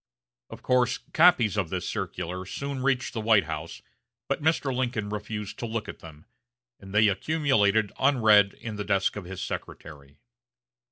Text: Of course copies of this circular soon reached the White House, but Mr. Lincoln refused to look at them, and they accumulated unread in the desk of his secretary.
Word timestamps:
Of 0.49 0.63
course 0.63 0.97
copies 1.13 1.57
of 1.57 1.69
this 1.69 1.87
circular 1.87 2.43
soon 2.47 2.81
reached 2.81 3.13
the 3.13 3.21
White 3.21 3.43
House, 3.43 3.83
but 4.27 4.41
Mr. 4.41 4.75
Lincoln 4.75 5.09
refused 5.09 5.59
to 5.59 5.67
look 5.67 5.87
at 5.87 5.99
them, 5.99 6.25
and 6.79 6.91
they 6.91 7.07
accumulated 7.07 7.93
unread 7.99 8.53
in 8.53 8.77
the 8.77 8.83
desk 8.83 9.15
of 9.15 9.25
his 9.25 9.43
secretary. 9.43 10.17